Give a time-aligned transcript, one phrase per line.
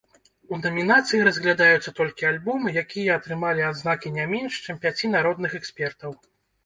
[0.55, 6.21] У намінацыі разглядаюцца толькі альбомы, якія атрымалі адзнакі не менш, чым пяці народных экспертаў.